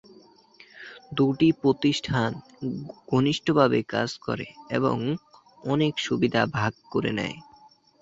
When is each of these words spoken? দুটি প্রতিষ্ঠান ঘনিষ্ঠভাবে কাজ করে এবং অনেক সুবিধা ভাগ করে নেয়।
দুটি 1.13 1.47
প্রতিষ্ঠান 1.61 2.29
ঘনিষ্ঠভাবে 3.07 3.79
কাজ 3.93 4.09
করে 4.17 4.47
এবং 4.69 4.95
অনেক 5.63 5.93
সুবিধা 5.99 6.41
ভাগ 6.57 6.71
করে 6.91 7.11
নেয়। 7.11 7.37